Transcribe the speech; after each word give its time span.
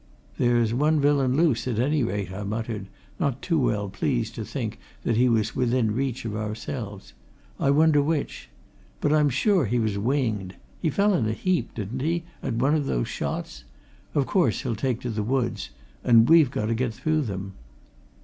"There's 0.39 0.73
one 0.73 0.99
villain 0.99 1.37
loose, 1.37 1.67
at 1.67 1.77
any 1.77 2.01
rate," 2.01 2.31
I 2.31 2.41
muttered, 2.41 2.87
not 3.19 3.39
too 3.43 3.59
well 3.59 3.87
pleased 3.87 4.33
to 4.33 4.43
think 4.43 4.79
that 5.03 5.15
he 5.15 5.29
was 5.29 5.55
within 5.55 5.93
reach 5.93 6.25
of 6.25 6.35
ourselves. 6.35 7.13
"I 7.59 7.69
wonder 7.69 8.01
which. 8.01 8.49
But 8.99 9.13
I'm 9.13 9.29
sure 9.29 9.67
he 9.67 9.77
was 9.77 9.99
winged 9.99 10.55
he 10.81 10.89
fell 10.89 11.13
in 11.13 11.27
a 11.27 11.33
heap, 11.33 11.75
didn't 11.75 12.01
he, 12.01 12.23
at 12.41 12.55
one 12.55 12.73
of 12.73 12.87
those 12.87 13.09
shots? 13.09 13.63
Of 14.15 14.25
course, 14.25 14.61
he'll 14.63 14.75
take 14.75 15.01
to 15.01 15.11
these 15.11 15.21
woods 15.21 15.69
and 16.03 16.27
we've 16.27 16.49
got 16.49 16.65
to 16.65 16.73
get 16.73 16.95
through 16.95 17.21
them." 17.21 17.53